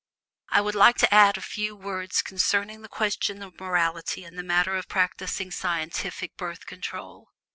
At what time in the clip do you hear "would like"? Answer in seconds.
0.61-0.97